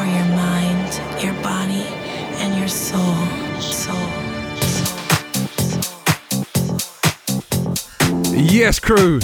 [0.00, 1.84] for your mind, your body,
[2.40, 3.14] and your soul.
[3.60, 3.94] Soul.
[8.32, 9.20] Yes, crew.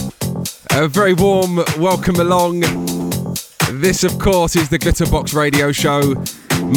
[0.73, 2.61] A very warm welcome along.
[3.81, 6.15] This, of course, is the Glitterbox Radio Show.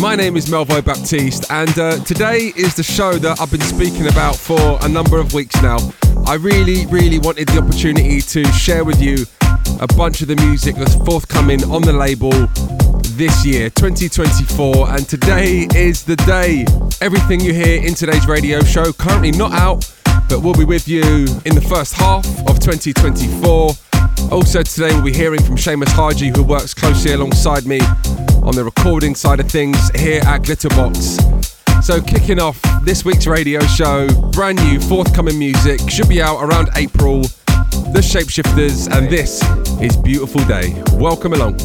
[0.02, 4.08] My name is Melvo Baptiste, and uh, today is the show that I've been speaking
[4.08, 5.78] about for a number of weeks now.
[6.26, 9.26] I really, really wanted the opportunity to share with you
[9.82, 12.32] a bunch of the music that's forthcoming on the label
[13.20, 16.66] this year, 2024, and today is the day.
[17.02, 19.94] Everything you hear in today's radio show currently not out,
[20.30, 21.04] but we'll be with you
[21.44, 23.72] in the first half of 2024.
[24.32, 27.82] Also, today we'll be hearing from Seamus Haji, who works closely alongside me
[28.42, 31.84] on the recording side of things here at Glitterbox.
[31.84, 36.70] So, kicking off this week's radio show, brand new forthcoming music, should be out around
[36.78, 37.24] April.
[37.92, 39.44] The Shapeshifters, and this
[39.82, 40.82] is Beautiful Day.
[40.94, 41.58] Welcome along.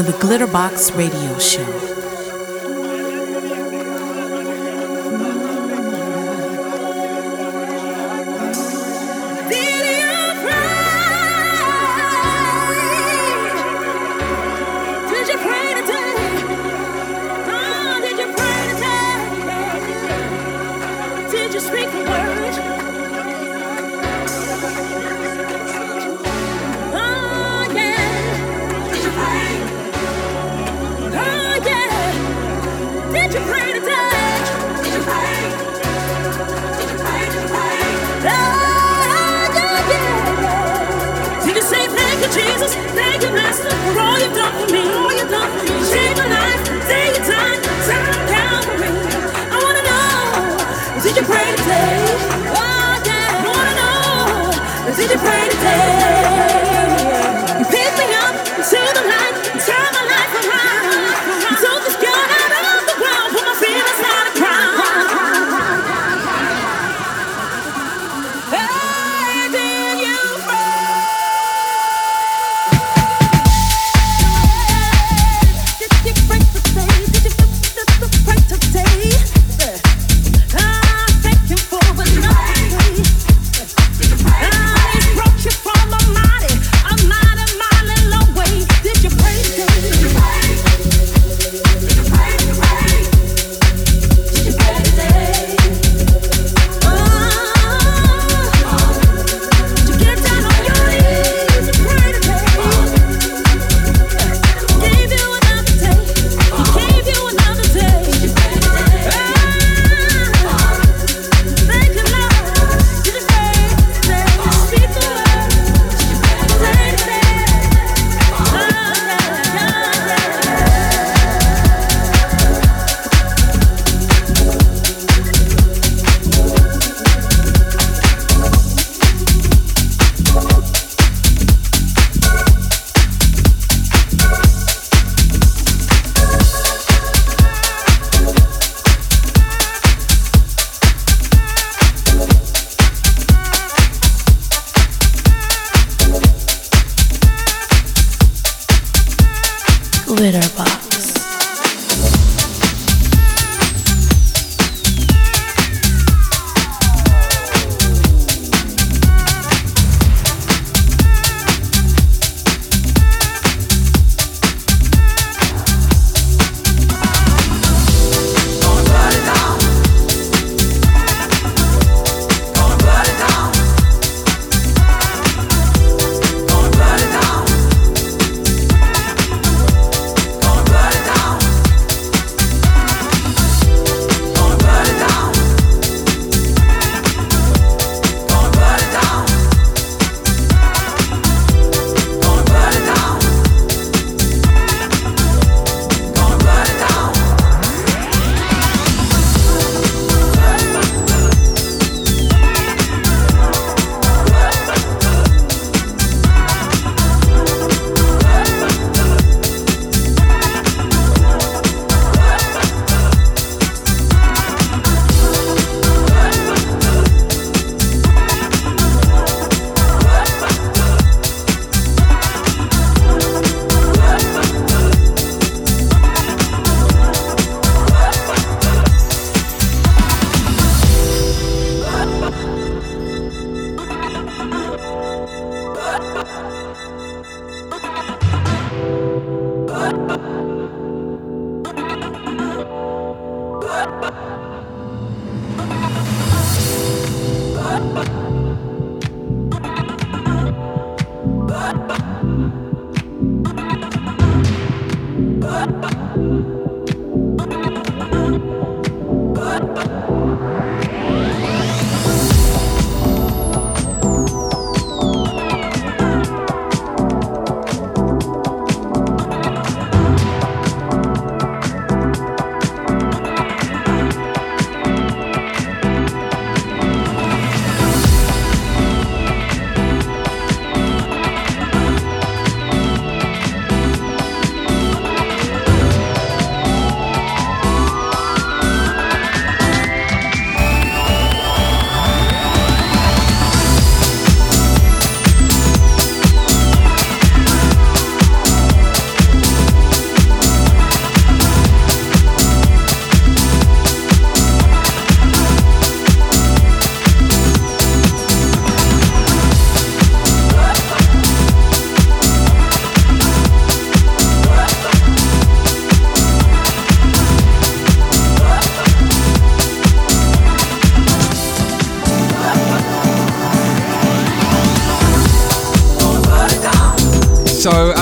[0.00, 1.99] On the Glitterbox Radio Show.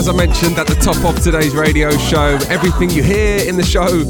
[0.09, 3.65] As I mentioned at the top of today's radio show, everything you hear in the
[3.65, 4.05] show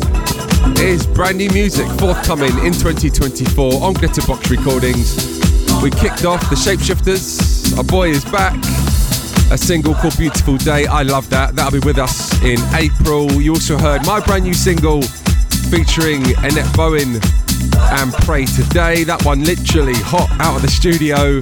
[0.80, 5.16] is brand new music forthcoming in 2024 on Glitterbox Recordings.
[5.82, 8.56] We kicked off the Shapeshifters, our Boy Is Back,
[9.50, 10.86] a single called Beautiful Day.
[10.86, 11.56] I love that.
[11.56, 13.32] That'll be with us in April.
[13.32, 15.02] You also heard my brand new single
[15.70, 17.20] featuring Annette Bowen
[17.98, 19.04] and Pray Today.
[19.04, 21.40] That one literally hot out of the studio.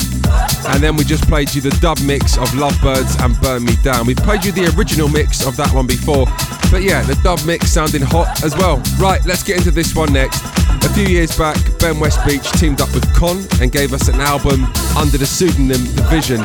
[0.73, 4.07] And then we just played you the dub mix of Lovebirds and Burn Me Down.
[4.07, 6.27] We played you the original mix of that one before.
[6.71, 8.83] But yeah, the dub mix sounding hot as well.
[8.99, 10.43] Right, let's get into this one next.
[10.85, 14.65] A few years back, Ben Westbeach teamed up with Kon and gave us an album
[14.97, 16.39] under the pseudonym The Vision.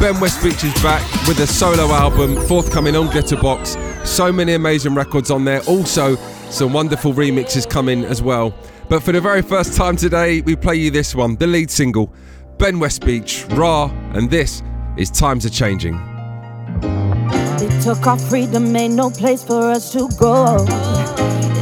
[0.00, 4.06] Ben Westbeach is back with a solo album forthcoming on Glitterbox.
[4.06, 5.60] So many amazing records on there.
[5.62, 6.16] Also,
[6.52, 8.54] some wonderful remixes coming as well.
[8.88, 12.12] But for the very first time today, we play you this one, the lead single,
[12.58, 14.62] Ben Westbeach, Ra, and this
[14.98, 15.94] is Times Are Changing.
[17.58, 20.58] They took our freedom, made no place for us to go.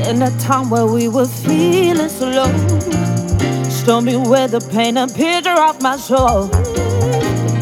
[0.08, 3.68] In a time where we were feeling so low.
[3.70, 6.48] Stormy weather paint a picture of my soul.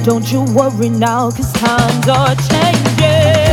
[0.05, 3.48] Don't you worry now, cause times are changing.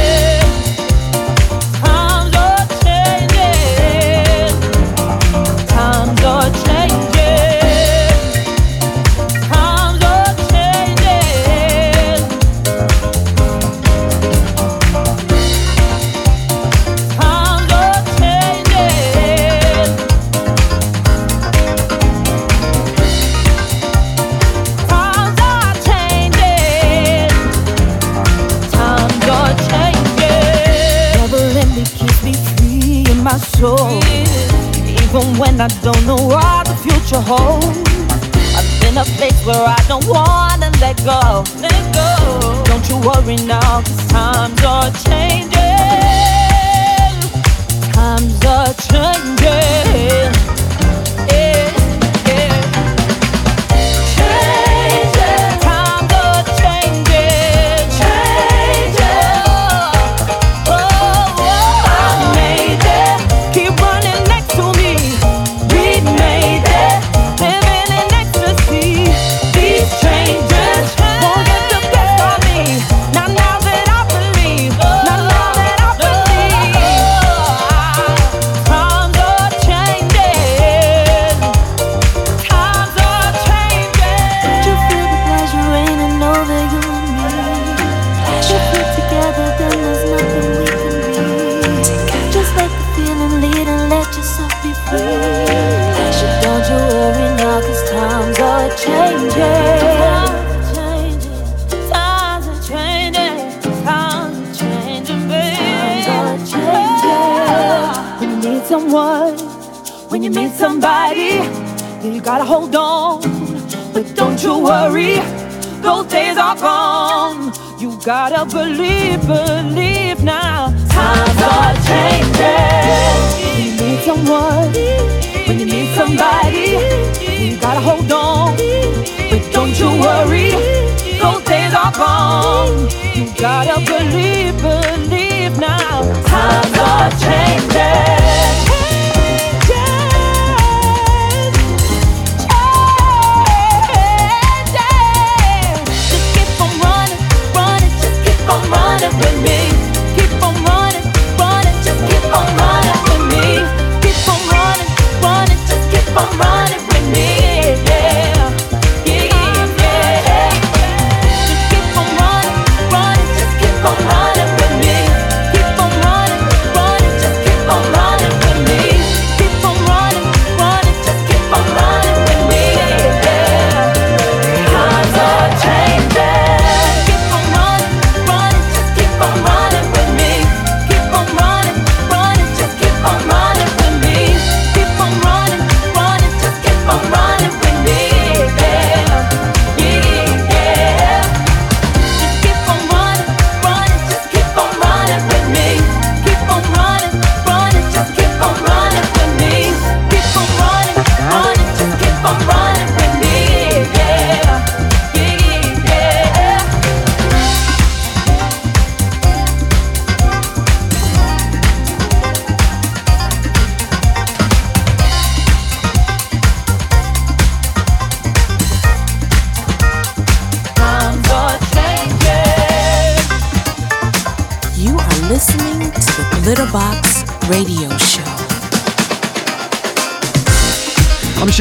[33.59, 33.99] Soul.
[34.85, 37.67] Even when I don't know what the future holds.
[38.57, 41.43] I'm in a place where I don't wanna let go.
[41.61, 42.63] Let go.
[42.65, 45.51] Don't you worry now, cause times are changing.
[47.93, 50.34] Times are changing.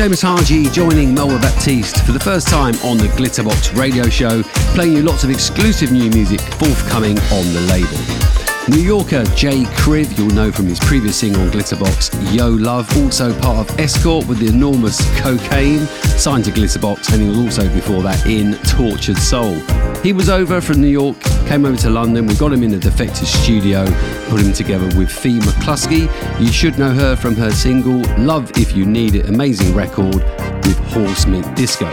[0.05, 4.43] Seamus Haji joining Melvo Baptiste for the first time on the Glitterbox radio show,
[4.75, 7.97] playing you lots of exclusive new music forthcoming on the label.
[8.69, 13.71] New Yorker JKriv, you'll know from his previous single on Glitterbox, Yo Love, also part
[13.71, 15.87] of Escort with the enormous Cocaine,
[16.19, 19.55] signed to Glitterbox, and he was also before that in Tortured Soul.
[20.03, 22.79] He was over from New York, came over to London, we got him in the
[22.79, 23.85] Defected studio,
[24.29, 26.09] put him together with Fee McCluskey.
[26.41, 30.79] You should know her from her single Love If You Need It, amazing record with
[30.93, 31.87] Horse Meat Disco.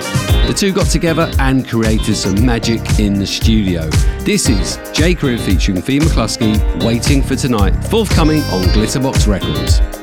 [0.48, 3.90] The two got together and created some magic in the studio.
[4.22, 10.01] This is JKriv featuring Fee McCluskey, Waiting for Tonight, forthcoming on Glitterbox Records.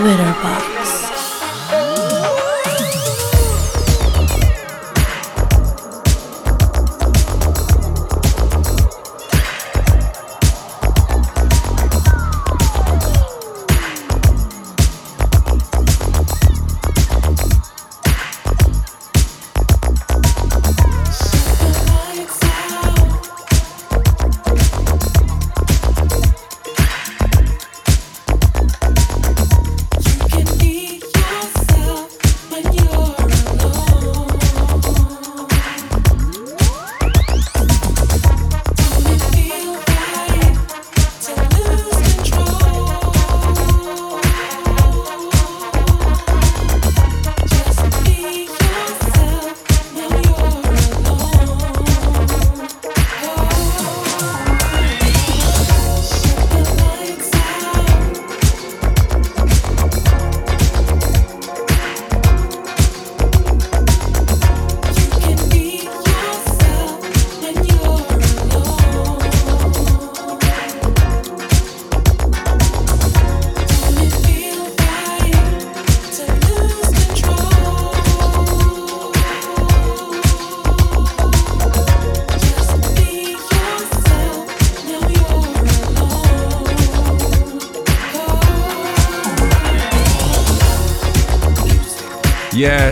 [0.00, 0.79] Glitterbox.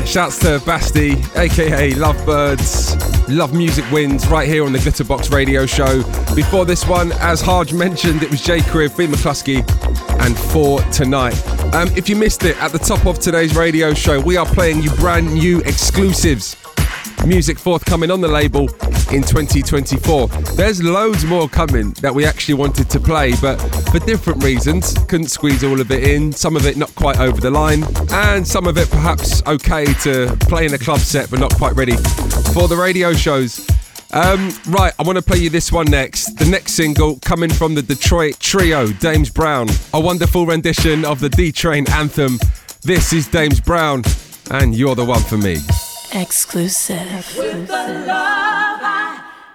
[0.04, 2.96] Shouts to Basti, aka Lovebirds.
[3.28, 6.02] Love Music Wins right here on the Glitterbox Radio Show.
[6.34, 9.58] Before this one, as Harj mentioned, it was JKriv, Fee McCluskey,
[10.20, 11.38] and For Tonight.
[11.74, 14.82] Um, if you missed it, at the top of today's radio show, we are playing
[14.82, 16.56] you brand new exclusives.
[17.26, 18.68] Music forthcoming on the label
[19.12, 20.28] in 2024.
[20.56, 23.56] There's loads more coming that we actually wanted to play, but
[23.90, 26.32] for different reasons, couldn't squeeze all of it in.
[26.32, 30.36] Some of it not quite over the line, and some of it perhaps okay to
[30.40, 31.96] play in a club set, but not quite ready
[32.52, 33.66] for the radio shows.
[34.12, 36.38] Um, right, I want to play you this one next.
[36.38, 39.68] The next single coming from the Detroit trio, Dames Brown.
[39.92, 42.38] A wonderful rendition of the D Train anthem.
[42.82, 44.04] This is Dames Brown,
[44.50, 45.58] and you're the one for me.
[46.14, 47.06] Exclusive.
[47.18, 48.77] Exclusive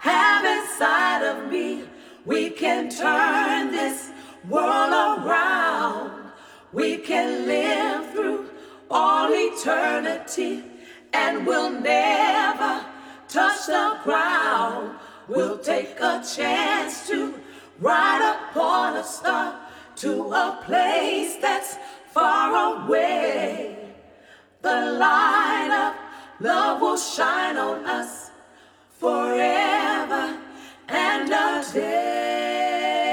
[0.04, 1.86] have inside of me.
[2.26, 4.12] We can turn this
[4.50, 6.32] world around.
[6.74, 8.50] We can live through
[8.92, 10.66] all eternity
[11.14, 12.86] and we'll never
[13.30, 14.98] touch the ground.
[15.30, 17.36] We'll take a chance to
[17.80, 19.58] ride upon a star
[19.98, 21.78] to a place that's
[22.12, 23.78] far away.
[24.62, 28.33] The light of love will shine on us
[29.04, 30.38] forever
[30.88, 33.13] and a day.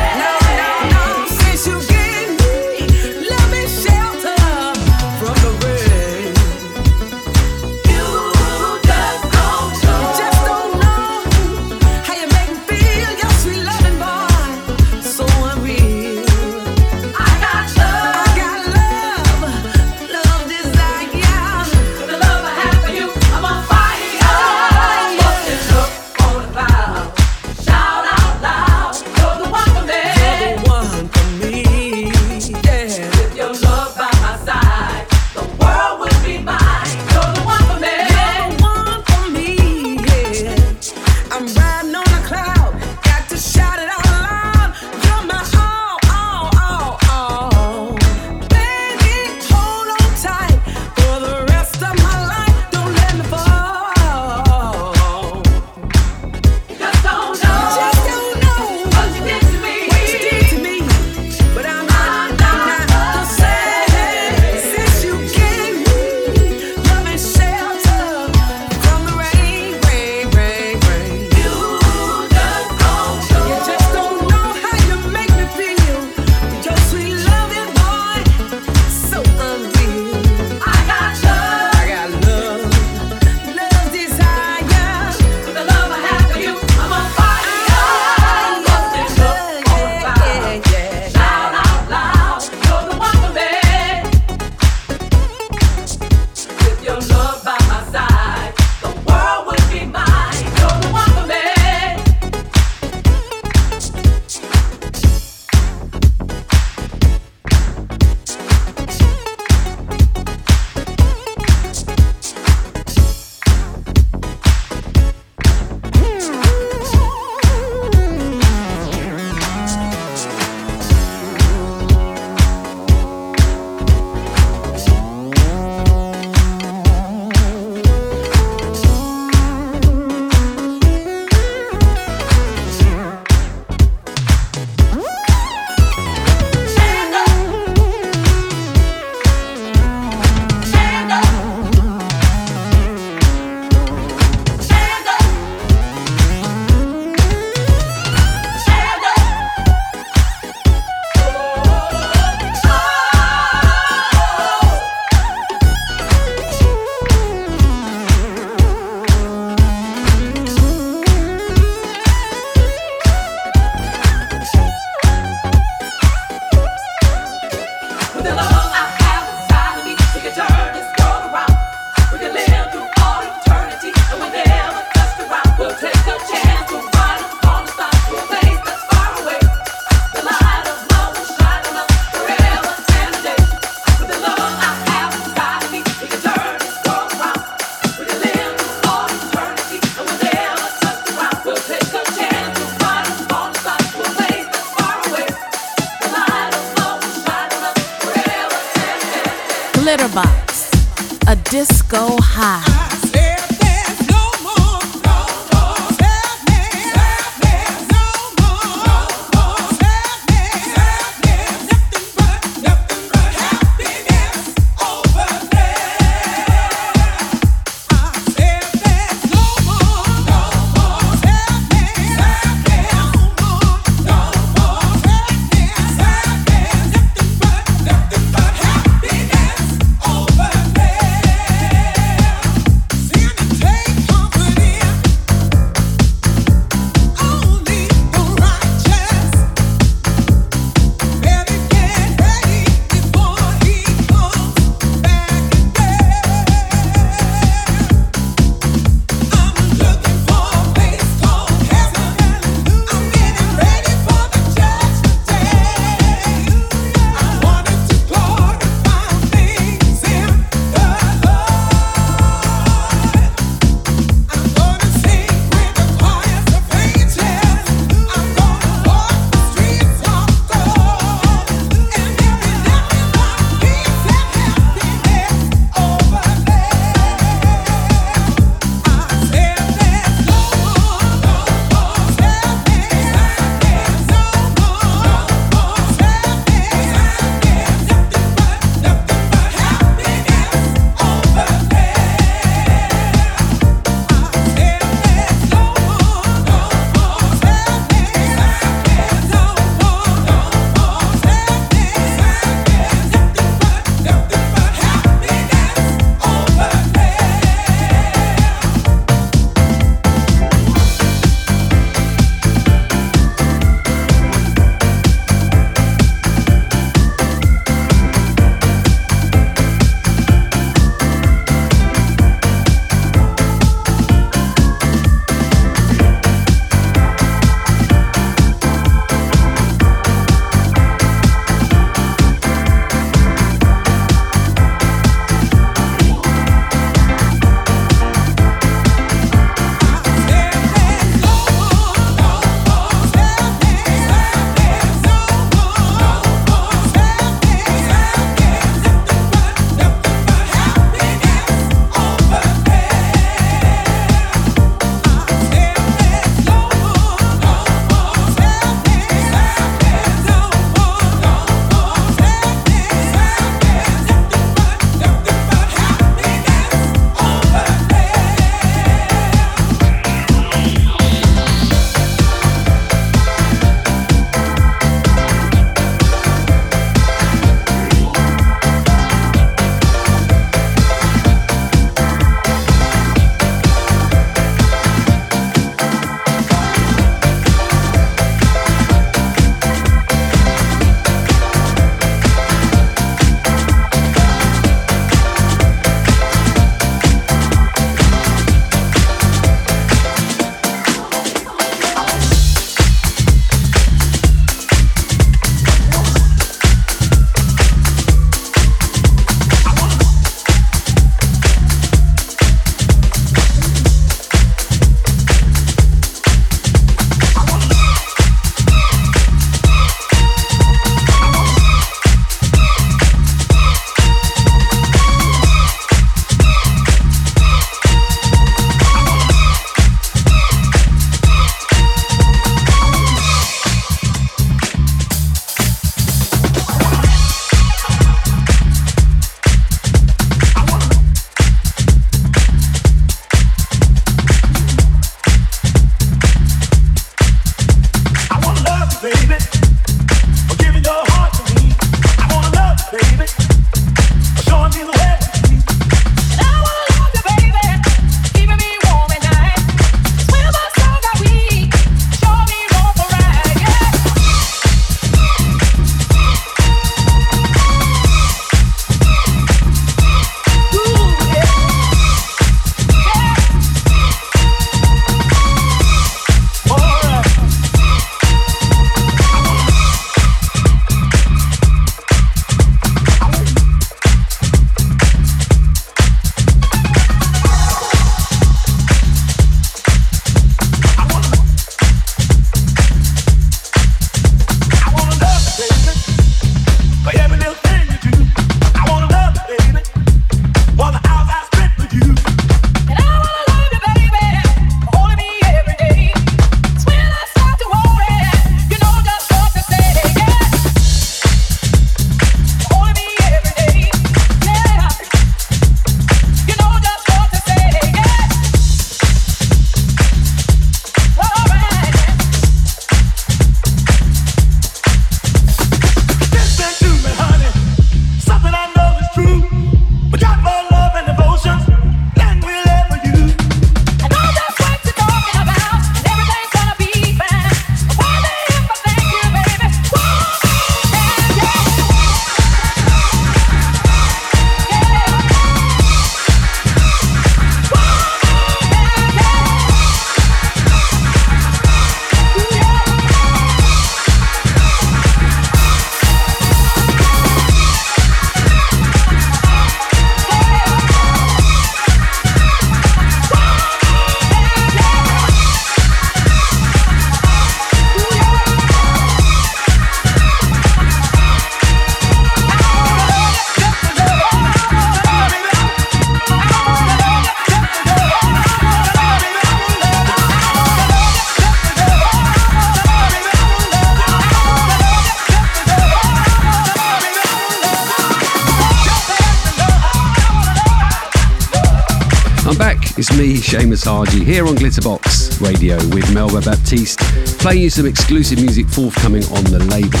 [592.98, 596.98] It's me, Seamus Haji, here on Glitterbox Radio with Melvo Baptiste,
[597.38, 600.00] playing you some exclusive music forthcoming on the label.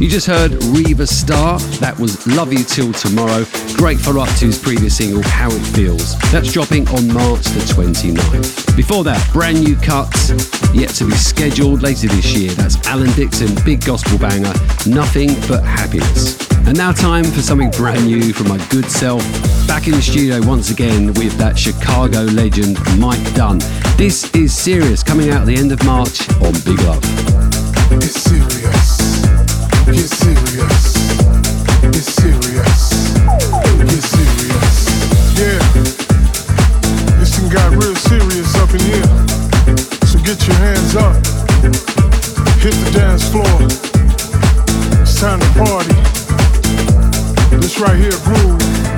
[0.00, 1.58] You just heard Riva Starr.
[1.80, 3.44] That was Love You Till Tomorrow.
[3.74, 6.18] Great follow up to his previous single, How It Feels.
[6.32, 8.74] That's dropping on March the 29th.
[8.74, 10.30] Before that, brand new cuts,
[10.72, 12.52] yet to be scheduled later this year.
[12.52, 14.54] That's Alan Dixon, big gospel banger,
[14.86, 16.49] Nothing But Happiness.
[16.66, 19.22] And now, time for something brand new from my good self.
[19.66, 23.58] Back in the studio once again with that Chicago legend, Mike Dunn.
[23.96, 27.02] This is Serious, coming out at the end of March on Big Love.
[27.92, 29.22] It's serious.
[29.86, 30.94] Get serious.
[31.82, 32.82] Get serious.
[33.80, 34.76] Get serious.
[35.40, 35.58] Yeah.
[37.18, 39.08] This thing got real serious up in here.
[40.06, 41.16] So get your hands up.
[42.60, 43.56] Hit the dance floor.
[45.02, 46.19] It's time to party.
[47.70, 48.89] This right here, groove.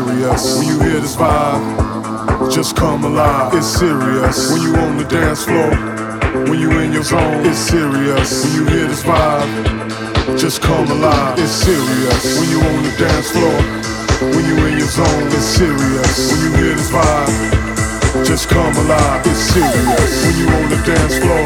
[0.00, 0.58] serious.
[0.58, 3.52] When you hear this vibe, just come alive.
[3.54, 4.52] It's serious.
[4.52, 5.70] When you on the dance floor,
[6.48, 8.44] when you in your zone, it's serious.
[8.44, 11.38] When you hear this vibe, just come alive.
[11.38, 12.38] It's serious.
[12.38, 13.58] When you on the dance floor,
[14.32, 16.32] when you in your zone, it's serious.
[16.32, 19.26] When you hear this vibe, just come alive.
[19.26, 20.12] It's serious.
[20.24, 21.44] When you on the dance floor.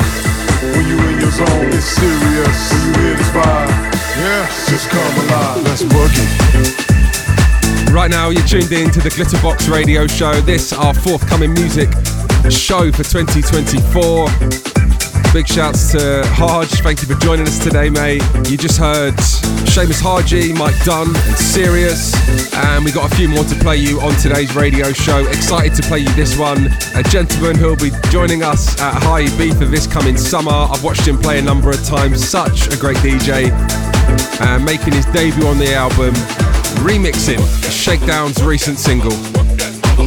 [0.74, 2.58] When you in your zone, it's serious.
[2.72, 3.68] When you hear this vibe,
[4.16, 5.62] yeah, just come alive.
[5.64, 6.93] Let's work it
[8.42, 10.40] tuned in to the Glitterbox Radio Show.
[10.40, 11.88] This our forthcoming music
[12.50, 14.26] show for 2024.
[15.32, 16.82] Big shouts to Harj.
[16.82, 18.20] Thank you for joining us today, mate.
[18.50, 19.14] You just heard
[19.70, 22.12] Seamus Haji, Mike Dunn, and Serious.
[22.54, 25.24] And we got a few more to play you on today's radio show.
[25.28, 26.66] Excited to play you this one.
[26.96, 30.50] A gentleman who'll be joining us at High for this coming summer.
[30.50, 32.28] I've watched him play a number of times.
[32.28, 33.52] Such a great DJ.
[34.40, 36.12] And uh, making his debut on the album
[36.84, 39.10] remixing Shakedown's recent single.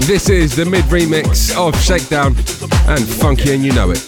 [0.02, 2.36] This is the mid remix of Shakedown
[2.88, 4.06] and Funky and You Know It.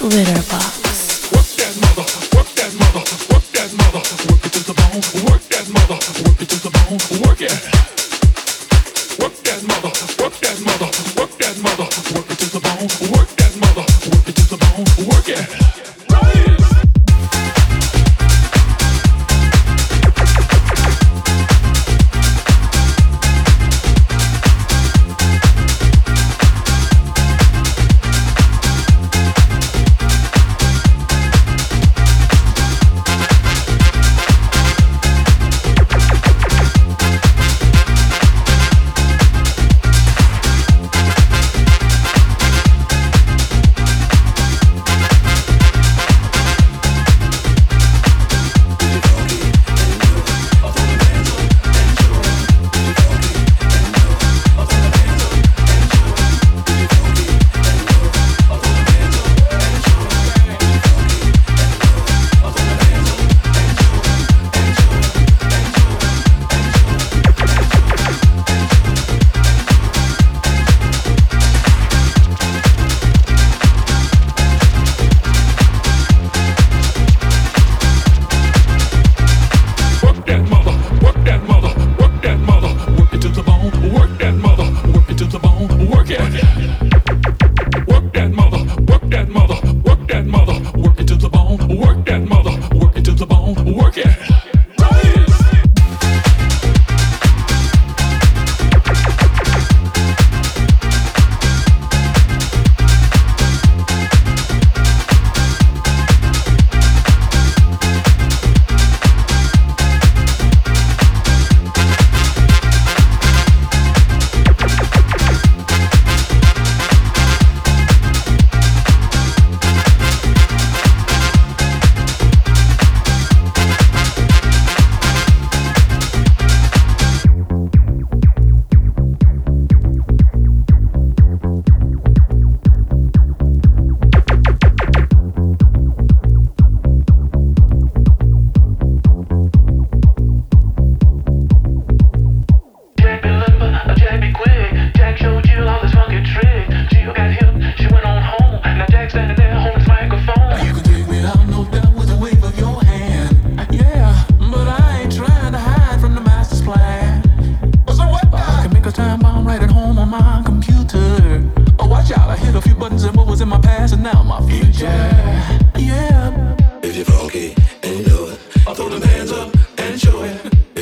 [0.00, 0.65] Glitterbox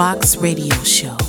[0.01, 1.20] make Radio happy.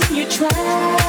[0.00, 1.03] Things that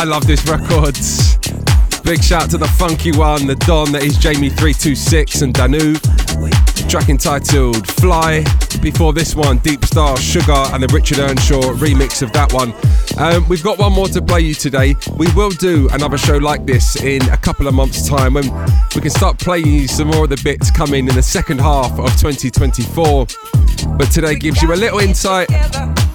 [0.00, 0.96] I love this record.
[2.04, 5.96] Big shout to the funky one, the Don that is Jamie326 and Danu.
[6.88, 8.42] Track entitled Fly.
[8.80, 12.72] Before this one, Deep Star, Sugar, and the Richard Earnshaw remix of that one.
[13.18, 14.96] Um, we've got one more to play you today.
[15.18, 18.50] We will do another show like this in a couple of months' time when
[18.94, 21.92] we can start playing you some more of the bits coming in the second half
[21.98, 23.26] of 2024.
[23.98, 25.50] But today gives you a little insight,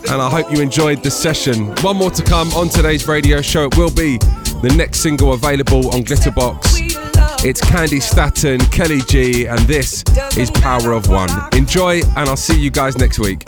[0.09, 1.73] and I hope you enjoyed the session.
[1.81, 3.65] One more to come on today's radio show.
[3.65, 4.17] It will be
[4.61, 6.75] the next single available on Glitterbox.
[7.43, 10.03] It's Candi Staton, Kelly G, and this
[10.37, 11.29] is Power of One.
[11.53, 13.43] Enjoy, and I'll see you guys next week.